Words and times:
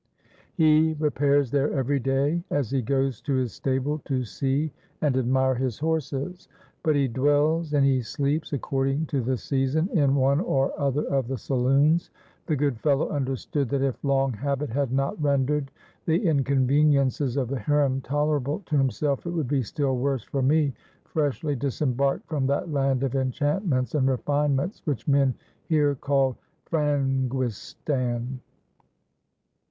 He 0.55 0.95
repairs 0.99 1.51
there 1.51 1.71
every 1.73 1.99
day, 1.99 2.43
as 2.49 2.71
he 2.71 2.81
goes 2.81 3.21
to 3.21 3.35
his 3.35 3.53
stable 3.53 3.99
to 4.05 4.23
see 4.23 4.71
and 4.99 5.15
admire 5.15 5.53
his 5.53 5.77
horses; 5.77 6.47
but 6.81 6.95
he 6.95 7.07
dwells 7.07 7.71
and 7.73 7.85
he 7.85 8.01
sleeps, 8.01 8.51
according 8.51 9.05
to 9.05 9.21
the 9.21 9.37
season, 9.37 9.89
in 9.93 10.15
one 10.15 10.39
or 10.39 10.73
other 10.75 11.03
of 11.03 11.27
the 11.27 11.37
saloons. 11.37 12.09
The 12.47 12.55
good 12.55 12.79
fellow 12.79 13.09
understood 13.09 13.69
that 13.69 13.83
if 13.83 14.03
long 14.03 14.33
habit 14.33 14.71
had 14.71 14.91
not 14.91 15.21
rendered 15.21 15.69
the 16.07 16.25
inconveniences 16.25 17.37
of 17.37 17.49
the 17.49 17.59
harem 17.59 18.01
tolerable 18.01 18.63
to 18.65 18.77
himself, 18.79 19.27
it 19.27 19.31
would 19.31 19.47
be 19.49 19.61
still 19.61 19.95
worse 19.97 20.23
for 20.23 20.41
me, 20.41 20.73
freshly 21.05 21.55
disembarked 21.55 22.27
from 22.27 22.47
that 22.47 22.71
land 22.73 23.03
of 23.03 23.13
enchantments 23.13 23.93
and 23.93 24.07
refinements 24.07 24.81
which 24.85 25.07
men 25.07 25.35
here 25.69 25.93
call 25.93 26.39
'Franguistan.' 26.65 28.39